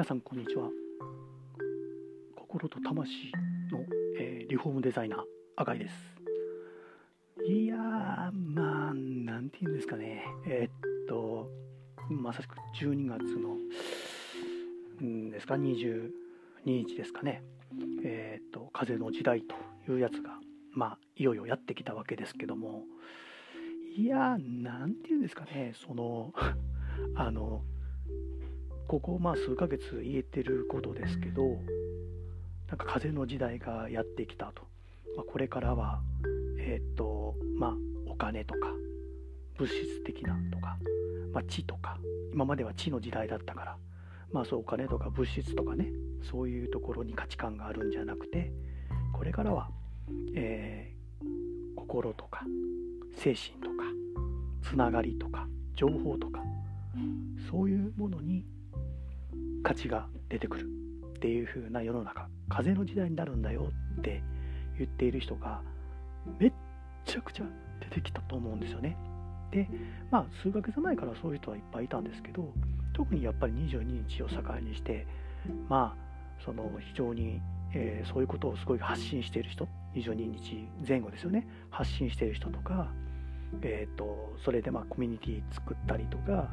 [0.00, 0.70] 皆さんこんにちは。
[2.34, 3.10] 心と魂
[3.70, 3.80] の、
[4.18, 5.20] えー、リフォームデザイナー
[5.56, 5.94] 赤井です。
[7.46, 7.78] いやー
[8.32, 10.24] まあなんて言うんですかね。
[10.46, 11.50] えー、っと
[12.08, 13.58] まさしく12月の
[15.06, 16.08] んですか22
[16.64, 17.42] 日ですかね。
[18.02, 19.54] えー、っと風の時代と
[19.92, 20.30] いうやつが
[20.72, 22.84] まあいよいよやってきたわけですけども。
[23.98, 25.74] いやーなんて言うんですかね。
[25.74, 26.32] その
[27.16, 27.62] あの
[28.90, 31.44] ここまあ数ヶ月言えてることですけど
[32.66, 34.62] なんか風の時代がやってきたと、
[35.16, 36.00] まあ、これからは
[36.58, 37.74] えっ、とまあ
[38.08, 38.66] お金とか
[39.56, 40.76] 物質的なとか、
[41.32, 41.98] まあ、地とか
[42.32, 43.76] 今までは地の時代だったから
[44.32, 45.92] まあそうお金とか物質とかね
[46.28, 48.50] そういうところに価値観があるんじゃなくて
[49.12, 49.70] これからは、
[50.34, 51.26] えー、
[51.76, 52.42] 心とか
[53.16, 53.84] 精神とか
[54.68, 56.42] つながりとか情報とか
[57.48, 58.44] そういうものに
[59.62, 60.68] 価値が出てくる
[61.16, 64.22] っていう風な世の中風の時代になるんだよって
[64.78, 65.60] 言っている人が
[66.38, 66.52] めっ
[67.04, 67.44] ちゃくちゃ
[67.80, 68.96] 出てきたと思うんですよね。
[69.50, 69.68] で
[70.10, 72.52] まあ数ヶ月前からそういう人はいっぱいいたんですけど
[72.92, 75.06] 特にやっぱり22日を境にして
[75.68, 77.40] まあその非常に、
[77.74, 82.92] えー、そういうことをすごい発信している人22日前後ですよね発信している人とか、
[83.62, 86.50] えーと、それでまあコミュニティ作ったりとか、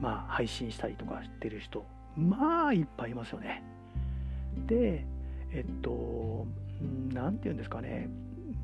[0.00, 1.84] まあ、配信したりとかしてる人
[2.16, 3.62] まあいっぱいいますよね。
[4.66, 5.04] で、
[5.52, 6.46] えっと、
[7.12, 8.08] 何て言うんですかね、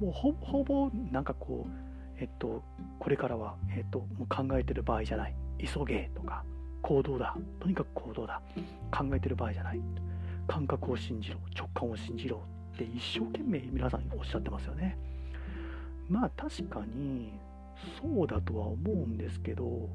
[0.00, 1.70] もうほぼほぼなんかこう、
[2.18, 2.62] えっと、
[2.98, 6.44] これからは、えっと、もう考えてる場合じゃない、急げとか、
[6.82, 8.40] 行動だ、とにかく行動だ、
[8.90, 9.80] 考えてる場合じゃない、
[10.46, 12.42] 感覚を信じろ、直感を信じろ。
[12.72, 14.96] って一生懸命皆さんおっしゃってますよね。
[16.08, 17.32] まあ確かに
[18.00, 19.88] そうだとは思うんですけど、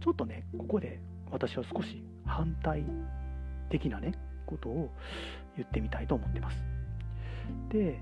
[0.00, 1.00] ちょっとね、ここで
[1.32, 2.84] 私は少し反対
[3.70, 4.12] 的なね
[4.46, 4.90] ことを
[5.56, 6.62] 言ってみたいと思ってます。
[7.70, 8.00] で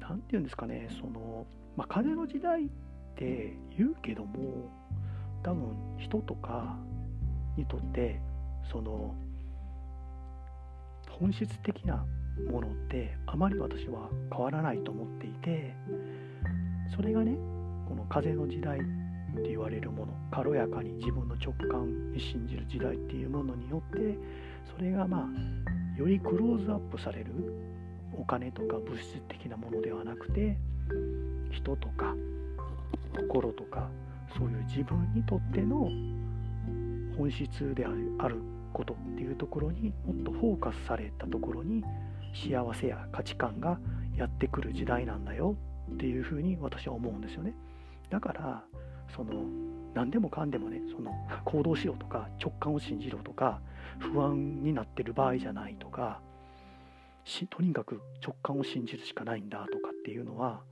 [0.00, 1.46] 何て言うんですかねその、
[1.76, 2.68] まあ、風の時代っ
[3.16, 4.70] て言うけども
[5.42, 6.76] 多分人とか
[7.56, 8.20] にとって
[8.70, 9.14] その
[11.10, 12.04] 本質的な
[12.50, 15.74] ものってあまり私は変わらないと思っていて
[16.94, 17.36] それがね
[17.88, 18.80] この風の時代
[19.34, 24.18] って言われるもの軽やかに自分の直感に信じる時代っていうものによって
[24.76, 27.32] それがまあよりクローズアップされる
[28.16, 30.56] お金とか物質的なものではなくて
[31.50, 32.14] 人とか
[33.16, 33.88] 心とか
[34.36, 35.88] そういう自分にとっての
[37.16, 37.86] 本質で
[38.18, 38.40] ある
[38.72, 41.84] ことっていうところにもっとフォーカスされたところに
[42.34, 43.78] 幸せや価値観が
[44.16, 45.56] やってくる時代なんだよ
[45.92, 47.54] っていうふうに私は思うんですよね。
[48.10, 48.64] だから
[49.14, 49.32] その
[49.94, 51.12] 何でもかんでもねその
[51.44, 53.60] 行動しろとか直感を信じろとか
[53.98, 56.20] 不安になってる場合じゃないとか
[57.48, 60.62] とにかく直感を信じるしかないんだとかっていうのは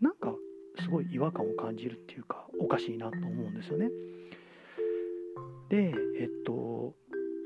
[0.00, 0.34] なんか
[0.80, 3.90] すごい違和感を感じるっていうかおかしいなと思うんですよね。
[5.68, 6.94] でえっと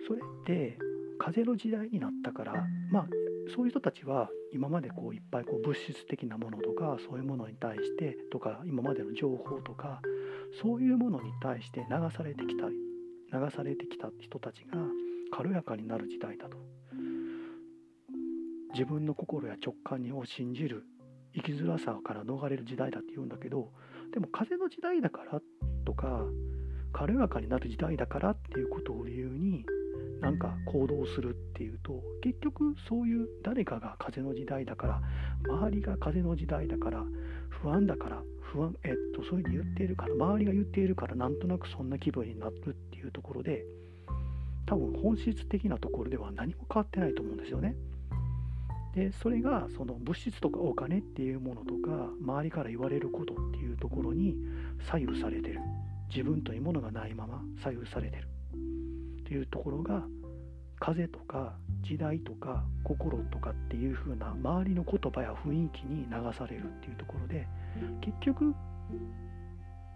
[0.07, 0.79] それって
[1.19, 3.07] 風の時代になったからまあ
[3.55, 10.01] そういう人たちは今までこういっぱいこう物質的なものとかそういうものに対してとか今までの情報とか
[10.63, 14.79] そういうものに対して流されてきた流されてきた人たちが
[15.31, 16.57] 軽やかになる時代だと。
[18.73, 20.85] 自分の心や直感を信じる
[21.35, 23.73] 生きづらさから逃れる時代だって言うんだけど
[24.13, 25.41] でも風の時代だから
[25.87, 26.21] とか
[26.93, 29.65] 軽やかになる時代だからっていうことを理由に
[30.21, 35.03] なんか行動するっていうと結局そういう誰かが風の時代だから
[35.49, 37.05] 周りが風の時代だから
[37.49, 43.65] 不安だから不安えっとそういうふうに言っているから周りが言っているからなんとなくそんな気分になるっていうところで
[44.67, 47.77] 多分本質的なところでは何も変わってないと思うんですよね。
[48.95, 54.35] でそれがその物質とかお金っていうものとか周りから言われることっていうところに
[54.89, 55.61] 左右されてる
[56.09, 58.29] 自分というものがないまま左右されてる
[59.27, 60.05] っていうところが
[60.79, 67.49] 風とか時代とか心とかっていう風な周りの言葉や雰囲気に流されるっていうところで
[68.01, 68.55] 結局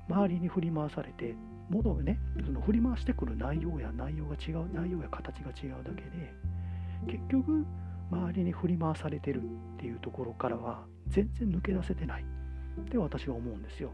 [0.09, 1.37] 周りに振り回されて
[1.69, 6.35] 物がねその振り回してくる内容や内容が違う内容や形が違うだけで
[7.07, 7.65] 結局
[8.11, 12.25] 周りに振り回されてるっていうところからは全然抜け出せてない
[12.81, 13.93] って私は思うんですよ。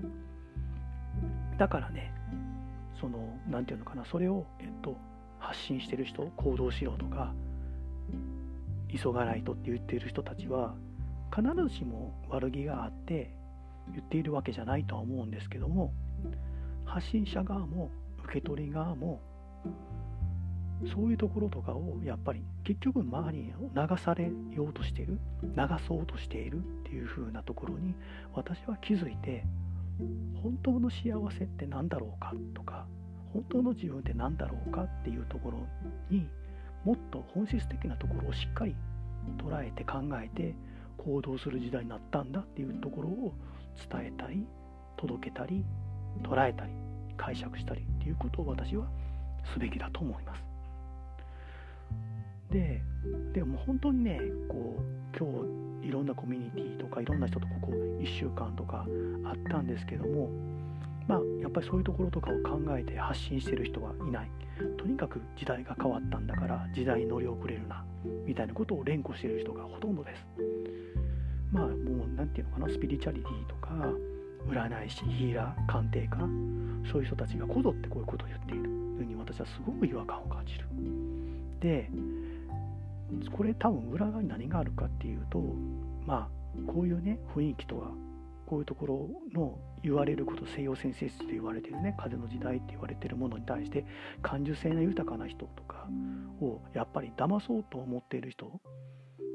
[1.58, 2.12] だからね
[2.98, 3.18] その
[3.50, 4.96] 何て言うのかなそれをえっと
[5.38, 7.32] 発信してる人行動しろとか
[8.88, 10.74] 急がないとって言っている人たちは
[11.34, 13.30] 必ずしも悪気があって
[13.92, 15.92] 言っているわけじゃないとは思うんですけども
[16.84, 17.90] 発信者側も
[18.24, 19.20] 受け取り側も
[20.92, 27.94] そういうところとかをやっぱり結局周りに流されようとしている流そうとしているっていう風なところに
[28.34, 29.44] 私は気づいて
[30.42, 32.86] 本当の幸せって何だろうかとか
[33.36, 35.58] 本当の自分って何だろうかっていうところ
[36.08, 36.26] に
[36.84, 38.74] もっと本質的なところをしっかり
[39.36, 40.54] 捉えて考えて
[40.96, 43.34] 行動する時代になったんだっていうところを
[43.90, 44.46] 伝えたり
[44.96, 45.62] 届けたり
[46.22, 46.72] 捉えたり
[47.18, 48.86] 解釈したりっていうことを私は
[49.52, 50.42] すべきだと思います。
[52.50, 52.80] で
[53.34, 54.18] でも本当にね
[54.48, 55.28] こう今
[55.82, 58.86] 日いろんなコミュニティとかいろんな人とここ1週間とか
[59.24, 60.30] あったんですけども
[61.06, 64.31] まあやっぱりそういうところとかを考えて発信してる人はいない。
[64.79, 67.85] とにかく時代が変わったんだから時代に乗り遅れるな
[68.25, 70.26] みたいなことを連呼してる人がほとんどです。
[71.53, 71.76] まあもう
[72.17, 73.69] 何て言うのかなスピリチュアリティとか
[74.49, 76.19] 占い師ヒーラー鑑定家
[76.91, 78.76] そういう人たちがこぞってこういうことを言っている。
[78.97, 80.64] というふうに私はすごく違和感を感じる。
[81.61, 81.91] で
[83.31, 85.43] これ多分裏側に何があるかっていうと
[86.06, 86.29] まあ
[86.67, 87.91] こういうね雰囲気とは
[88.46, 93.84] こういうところの言われること西洋先生術と言われてるね風の時代って言われてるものに対して
[94.22, 95.88] 感受性の豊かな人とか
[96.40, 98.60] をやっぱり騙そうと思っている人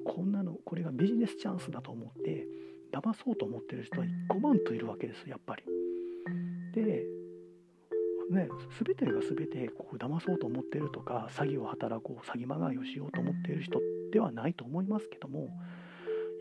[0.05, 2.47] こんなのこれがビジネスチャンスだと思って
[2.91, 5.63] 騙そうと思ってる人は5万といるわけですやっぱり。
[6.73, 7.05] で
[8.31, 8.47] ね、
[8.81, 13.81] 全てが全てこう騙そうと思ってるとか詐欺を働こう詐欺まがいをしようと思っている人
[14.13, 15.49] ではないと思いますけども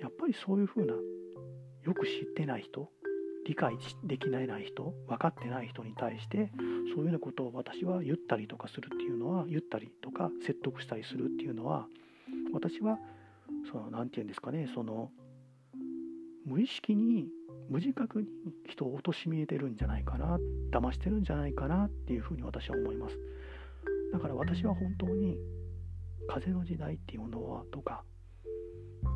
[0.00, 0.94] やっぱりそういうふうな
[1.85, 2.88] よく知ってない人
[3.47, 6.50] 理解できない人分かってない人に対して
[6.94, 11.87] そういうようなことを私は言ったりとかするっていうのは言ったりとか説得したりするっていうのは
[12.53, 12.99] 私は
[13.71, 15.11] その何て言うんですかねその
[16.47, 17.29] 無意識に
[17.69, 18.29] 無自覚に
[18.69, 20.38] 人を貶めてるんじゃないかな
[20.73, 23.17] 騙してるんじゃないかなっていうふうに私は思います。
[24.12, 25.38] だから私は本当に
[26.29, 28.03] 風の時代っていうものはとか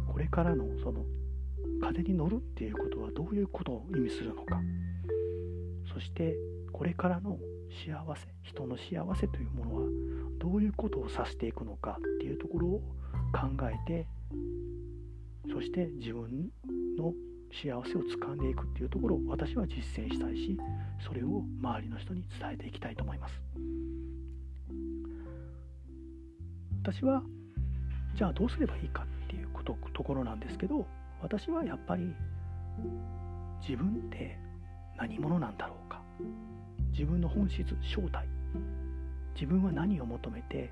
[0.06, 1.04] これからのその
[1.80, 4.60] 風に乗るっていうことはどういうことを意味するのか。
[5.92, 6.36] そして
[6.72, 7.38] これからの
[7.70, 9.88] 幸せ人の幸せというものは
[10.38, 12.82] どういうことを指していくのかっていうところを
[13.32, 14.06] 考えて
[15.52, 16.50] そして自分
[16.96, 17.12] の
[17.52, 20.58] 幸せをつかんでいくっていうところを私は実践したいし
[21.06, 23.40] それを周りの人に伝えていきたいと思います。
[26.82, 27.22] 私は
[28.14, 30.86] じゃあどうすればいいかっていうことところなんですけど
[31.24, 32.14] 私はやっぱり
[33.66, 34.38] 自分って
[34.98, 36.02] 何者なんだろうか？
[36.92, 38.28] 自分の本質正体。
[39.34, 40.70] 自分は何を求めて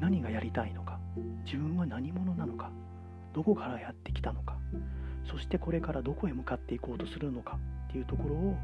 [0.00, 0.98] 何がやりたいのか？
[1.44, 2.70] 自分は何者なのか？
[3.34, 4.56] どこからやってきたのか？
[5.30, 7.58] そしてこれからどこへ向かっていこうとするのか？
[7.88, 8.56] っていうところを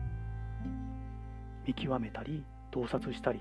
[1.66, 3.40] 見極めたり洞察したり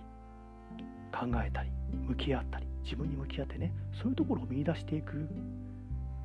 [1.13, 1.71] 考えたり
[2.05, 3.71] 向き合ったり自分に向き合ってね
[4.01, 5.29] そういうところを見出していく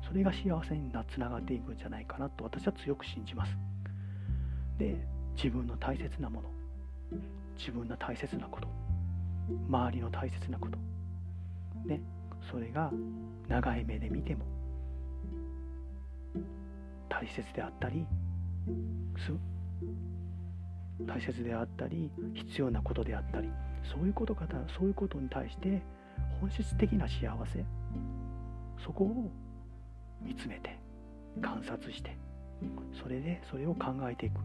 [0.09, 3.55] それが幸せにつながっていくんじゃないかなと私は強く信じます。
[4.79, 4.95] で
[5.35, 6.49] 自分の大切なもの
[7.57, 8.67] 自分の大切なこと
[9.67, 10.79] 周りの大切なこと
[11.85, 12.01] ね
[12.49, 12.91] それが
[13.47, 14.45] 長い目で見ても
[17.09, 18.05] 大切であったり
[21.05, 23.49] 大切であったり必要なことであったり
[23.83, 24.45] そういうことか
[24.77, 25.81] そういうことに対して
[26.39, 27.65] 本質的な幸せ
[28.83, 29.31] そこを
[30.21, 30.77] 見つめて
[31.41, 32.17] 観察して
[33.01, 34.39] それでそれを考えていく。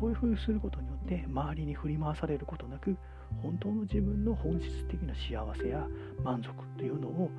[0.00, 2.96] そういうふうにすることによって周りに振り回されることなく
[3.42, 5.86] 本当の自分の本質的な幸せや
[6.24, 7.30] 満足というのを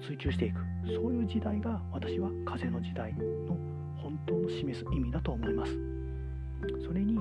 [0.00, 0.60] 追求していく。
[0.86, 3.56] そういう時代が私は風の時代の
[3.96, 5.72] 本当の示す意味だと思います。
[6.84, 7.18] それに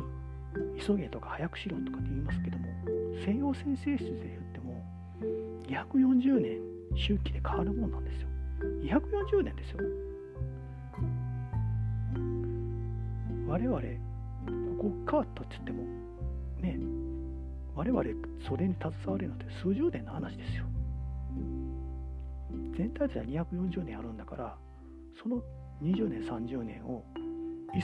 [0.80, 2.66] 急げとか早くしろとかって言いますけども
[3.24, 4.84] 西洋先生術で言っても
[5.68, 8.28] 240年周期で変わるもんなんですよ。
[8.84, 9.80] 240年ですよ。
[13.48, 15.84] 我々ここ変わったって言っても
[16.62, 16.78] ね
[17.76, 18.04] 我々
[18.48, 20.66] それに携われるのって数十年の話ですよ。
[22.76, 24.58] 全体では240年あるんだから
[25.22, 25.42] その
[25.82, 27.04] 20年30年を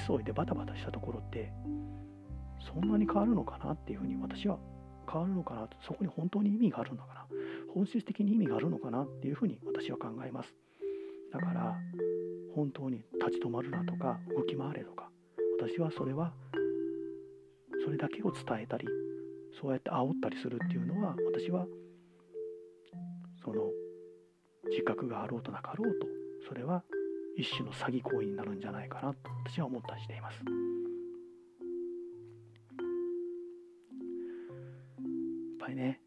[0.08, 1.52] 急いでバタバタしたところって
[2.60, 4.58] そんなに変わるのかなっていうふうに私は
[5.10, 5.70] 変わるのかな？
[5.86, 7.26] そこに本当に意味があるのかな？
[7.74, 10.54] 本質的に意味があるのかなっていうふうに私は考えます。
[11.32, 11.76] だから
[12.56, 15.10] 本当に立ち止まるなとか動き回れとか
[15.60, 16.32] 私はそれは
[17.84, 18.88] それだけを伝えたり
[19.60, 21.66] そうやって煽ったりするっていうのは私は
[23.44, 23.64] その
[24.70, 26.08] 自覚があろうとなかろうと
[26.48, 26.84] それは
[27.36, 29.18] 一種の詐欺行為になるんじゃないかなと
[29.50, 30.73] 私は思ったりしています。
[35.70, 36.00] いね。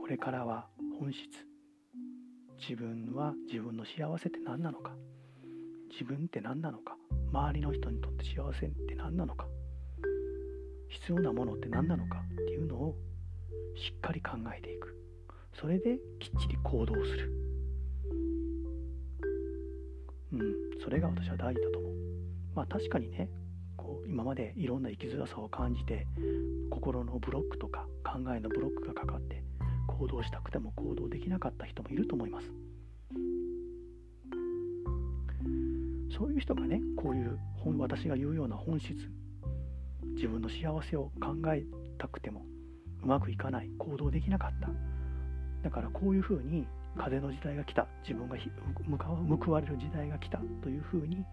[0.00, 1.20] これからは本質。
[2.58, 4.92] 自分は自分の幸せって何なのか。
[5.90, 6.96] 自分って何なのか。
[7.32, 9.46] 周りの人にとって幸せって何なのか。
[10.88, 12.22] 必要なものって何なのか。
[12.32, 12.96] っていうのを
[13.76, 14.96] しっかり考えていく。
[15.60, 17.32] それできっちり行動する。
[20.32, 20.80] うん。
[20.82, 21.92] それが私は大事だと思う。
[22.54, 23.28] まあ確かにね
[23.76, 26.06] こう今までいろんな生きづらさを感じて
[26.70, 29.42] 心のブロックとか考えのブロックがかかって
[29.86, 32.50] 行動したくても行動できなかった人もいると思います。
[36.18, 38.94] そういう人がねこういう本私が言うような本質
[40.14, 41.62] 自分の幸せを考え
[41.98, 42.46] たくても
[43.02, 44.70] うまくいかない行動できなかった。
[45.62, 46.66] だからこういうふうに
[46.96, 48.36] 風の時代が来た自分が
[49.44, 51.24] 報われる時代が来たというふうに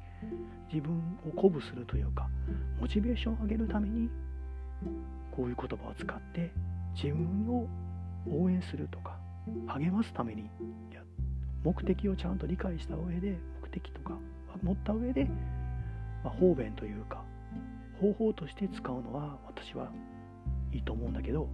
[0.71, 2.29] 自分を鼓舞するというか
[2.79, 4.09] モチベーションを上げるために
[5.31, 6.51] こういう言葉を使って
[6.95, 7.67] 自分を
[8.29, 9.17] 応援するとか
[9.67, 10.49] 励ますために
[11.63, 14.17] 目的をちゃんと理解した上で目的とか
[14.61, 15.25] 持った上で、
[16.23, 17.23] まあ、方便というか
[17.99, 19.91] 方法として使うのは私は
[20.73, 21.47] いいと思うんだけど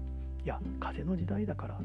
[0.43, 1.79] いや風の時代だから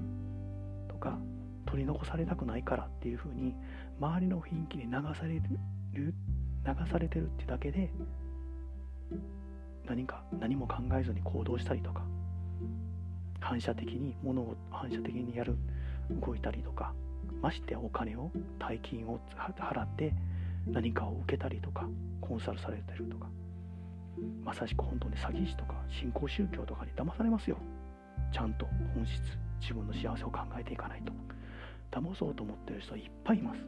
[0.88, 1.18] とか
[1.66, 3.54] 取り残されたくないからっていうふうに
[4.00, 6.14] 周りの雰囲気に流される
[6.66, 7.90] 流されてるってだけで
[9.86, 12.02] 何か何も考えずに行動したりとか
[13.40, 15.56] 反射的に物を反射的にやる
[16.10, 16.92] 動いたりとか
[17.42, 20.14] ましてお金を大金を払って
[20.66, 21.86] 何かを受けたりとか
[22.20, 23.28] コンサルされてるとか。
[24.44, 27.56] まさしく本当に詐欺師とか新興宗教とかに騙されますよ。
[28.32, 29.20] ちゃんと本質
[29.60, 31.12] 自分の幸せを考えていかないと。
[31.90, 33.60] 騙そうと思ってる人いっぱいいます。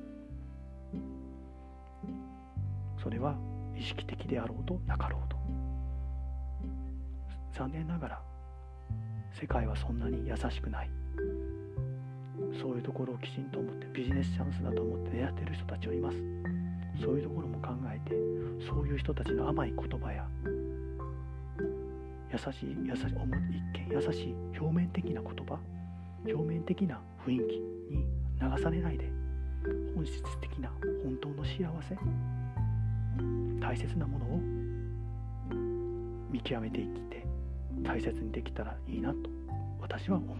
[3.02, 3.36] それは
[3.76, 5.36] 意識的であろうとなかろうと。
[7.56, 8.22] 残念ながら
[9.32, 10.90] 世界はそんなに優しくない。
[12.60, 16.18] そういうところをきちんと思ってビジネスチャンスだと思って狙ってる人たちはいます。
[17.00, 18.14] そういうところも考えて
[18.66, 20.26] そういう人たちの甘い言葉や
[22.32, 23.06] 優しい優しい
[23.50, 25.58] 一見優しい表面的な言葉
[26.24, 27.60] 表面的な雰囲気
[27.94, 28.04] に
[28.40, 29.10] 流されないで
[29.94, 30.70] 本質的な
[31.02, 31.96] 本当の幸せ
[33.60, 34.40] 大切なものを
[36.30, 37.25] 見極めていきて
[37.82, 39.18] 大切にできたらいいなと
[39.80, 40.38] 私は思う。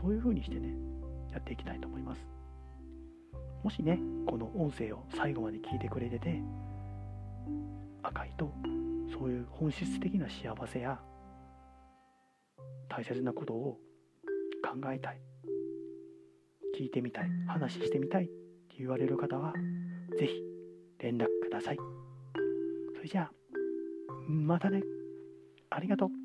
[0.00, 0.74] そういうふうにしてね
[1.30, 2.26] やっていきたいと思います。
[3.62, 6.42] もしねこの音声を最後まで聞いてくれてて
[8.02, 8.50] 赤いと
[9.12, 10.98] そういう本質的な幸せや
[12.88, 13.78] 大切なことを
[14.62, 15.20] 考えたい。
[16.78, 17.30] 聞いてみたい。
[17.46, 18.24] 話してみたい。
[18.24, 19.52] って言われる方は
[20.18, 20.42] 是非
[20.98, 21.76] 連絡ください。
[22.96, 23.39] それじゃあ
[24.30, 24.82] またね。
[25.70, 26.19] ありがとう。